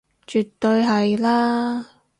[0.25, 1.87] 絕對係啦